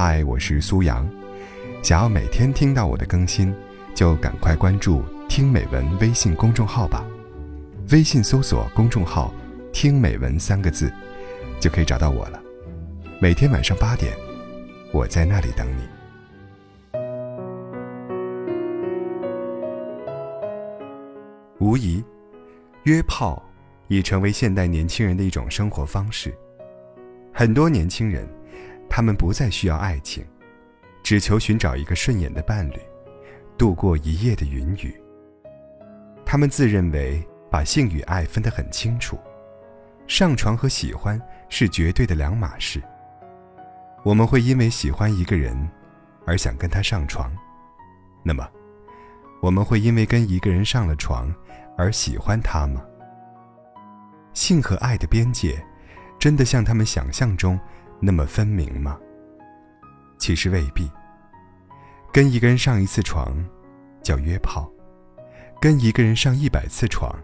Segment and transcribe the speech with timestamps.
[0.00, 1.04] 嗨，我是苏阳。
[1.82, 3.52] 想要每天听到我的更新，
[3.96, 7.04] 就赶快关注“听美文”微信公众号吧。
[7.90, 9.34] 微信搜索公众号
[9.74, 10.88] “听美文”三个字，
[11.58, 12.40] 就可以找到我了。
[13.20, 14.16] 每天晚上八点，
[14.92, 15.82] 我在那里等你。
[21.58, 22.04] 无疑，
[22.84, 23.42] 约炮
[23.88, 26.32] 已成为现代年轻人的一种生活方式。
[27.32, 28.24] 很多年轻人。
[28.88, 30.24] 他们不再需要爱情，
[31.02, 32.80] 只求寻找一个顺眼的伴侣，
[33.56, 35.00] 度过一夜的云雨。
[36.24, 39.18] 他们自认为把性与爱分得很清楚，
[40.06, 42.82] 上床和喜欢是绝对的两码事。
[44.04, 45.56] 我们会因为喜欢一个人
[46.24, 47.30] 而想跟他上床，
[48.22, 48.48] 那么，
[49.40, 51.34] 我们会因为跟一个人上了床
[51.76, 52.82] 而喜欢他吗？
[54.34, 55.64] 性和爱的边界，
[56.18, 57.58] 真的像他们想象中？
[58.00, 58.98] 那么分明吗？
[60.18, 60.90] 其实未必。
[62.12, 63.36] 跟一个人上一次床，
[64.02, 64.70] 叫约炮；
[65.60, 67.14] 跟一个人上一百次床，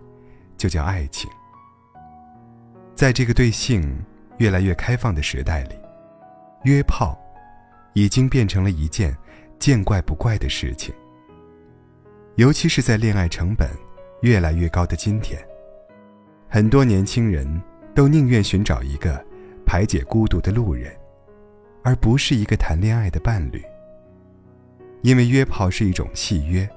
[0.56, 1.30] 就叫爱情。
[2.94, 3.82] 在这个对性
[4.38, 5.74] 越来越开放的时代里，
[6.64, 7.18] 约炮
[7.94, 9.16] 已经变成了一件
[9.58, 10.94] 见怪不怪的事情。
[12.36, 13.68] 尤其是在恋爱成本
[14.22, 15.40] 越来越高的今天，
[16.48, 17.62] 很多年轻人
[17.94, 19.24] 都宁愿寻找一个。
[19.66, 20.94] 排解孤独的路人，
[21.82, 23.62] 而不是一个谈恋爱的伴侣。
[25.02, 26.68] 因为约炮是一种契约，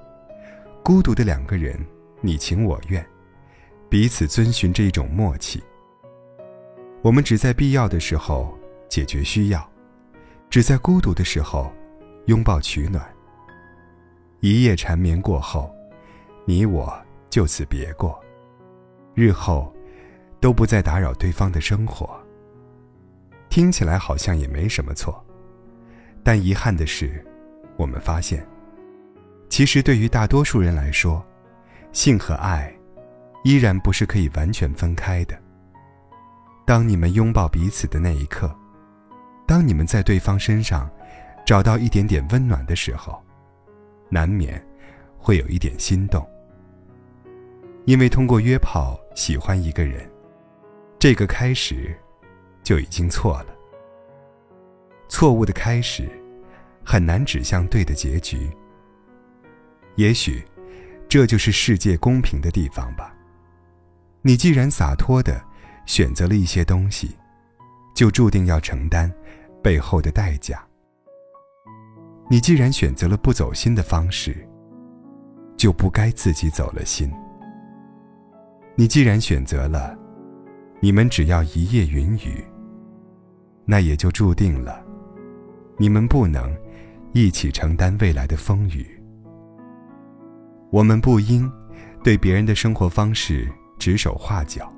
[0.83, 1.79] 孤独的两个人
[2.19, 3.05] 你情我愿，
[3.89, 5.63] 彼此遵循着一种默契。
[7.01, 8.57] 我们只在必要的时候
[8.89, 9.69] 解决需要，
[10.49, 11.71] 只在孤独的时候
[12.25, 13.05] 拥抱取暖。
[14.41, 15.73] 一夜缠绵过后，
[16.43, 16.93] 你我
[17.29, 18.19] 就此别过，
[19.13, 19.73] 日后
[20.41, 22.19] 都不再打扰对方的生活。
[23.49, 25.23] 听起来好像也没什么错，
[26.23, 27.25] 但遗憾的是，
[27.75, 28.45] 我们发现，
[29.49, 31.25] 其实对于大多数人来说，
[31.91, 32.71] 性和爱
[33.43, 35.37] 依然不是可以完全分开的。
[36.65, 38.53] 当你们拥抱彼此的那一刻，
[39.47, 40.89] 当你们在对方身上
[41.45, 43.23] 找到一点点温暖的时候，
[44.09, 44.61] 难免
[45.17, 46.27] 会有一点心动，
[47.85, 50.07] 因为通过约炮喜欢一个人，
[50.99, 51.97] 这个开始。
[52.67, 53.55] 就已经错了。
[55.07, 56.05] 错误的开始，
[56.83, 58.49] 很难指向对的结局。
[59.95, 60.43] 也许，
[61.07, 63.15] 这就是世界公平的地方吧。
[64.21, 65.41] 你既然洒脱的
[65.85, 67.15] 选择了一些东西，
[67.95, 69.09] 就注定要承担
[69.63, 70.61] 背后的代价。
[72.29, 74.45] 你既然选择了不走心的方式，
[75.55, 77.09] 就不该自己走了心。
[78.75, 79.97] 你既然选择了，
[80.81, 82.43] 你们只要一夜云雨。
[83.69, 84.81] 那也就注定了，
[85.77, 86.55] 你们不能
[87.11, 88.87] 一起承担未来的风雨。
[90.71, 91.51] 我们不应
[92.01, 93.45] 对别人的生活方式
[93.77, 94.71] 指手画脚，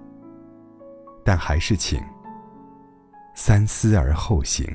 [1.23, 2.01] 但还是请
[3.35, 4.67] 三思而后行。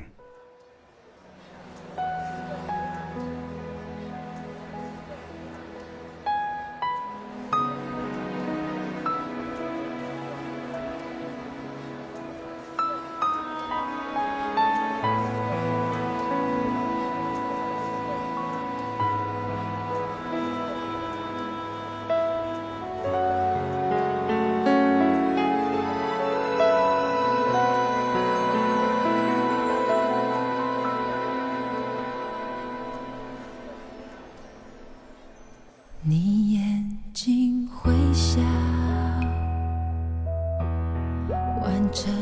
[41.29, 42.13] 弯成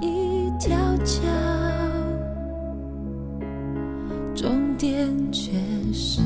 [0.00, 1.22] 一条桥，
[4.34, 5.52] 终点却
[5.92, 6.20] 是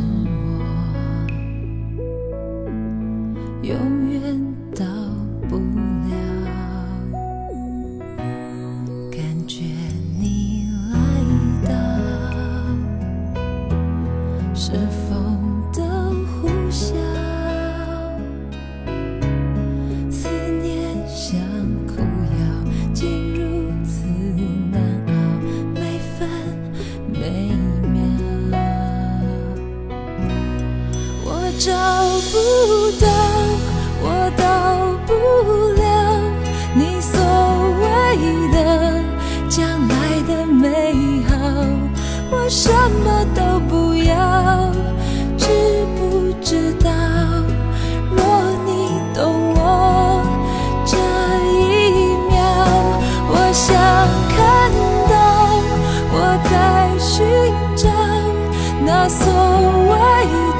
[59.08, 59.96] 所谓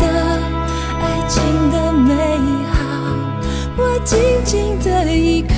[0.00, 0.06] 的
[1.02, 2.14] 爱情的美
[2.72, 3.14] 好
[3.76, 5.57] 我紧紧的依靠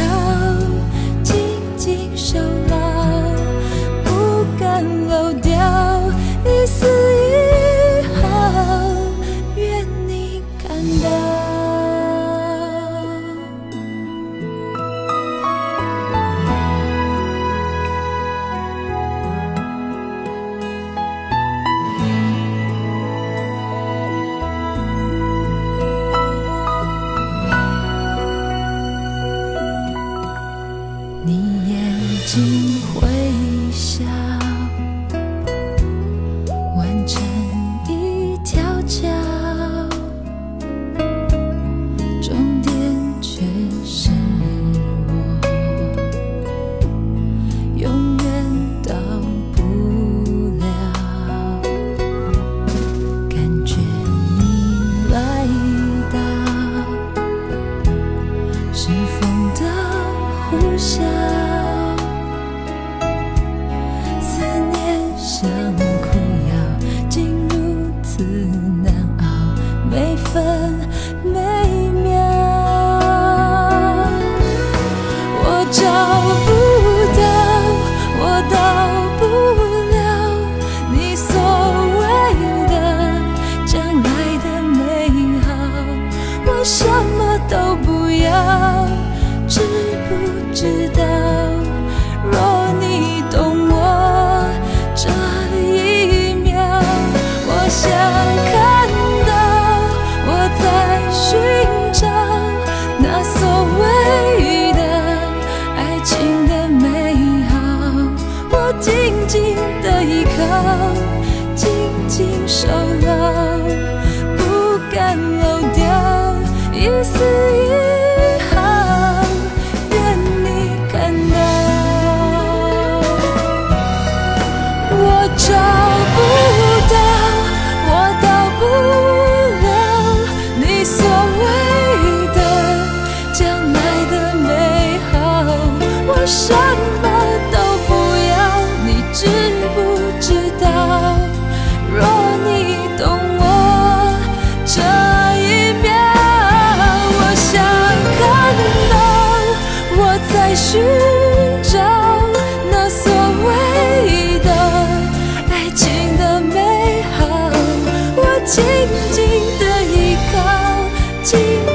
[112.11, 113.40] 经受了。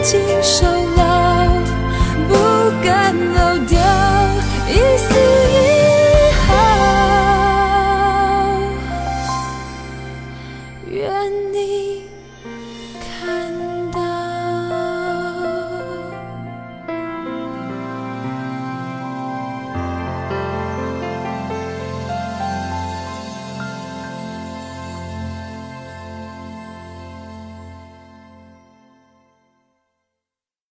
[0.07, 0.74] 今生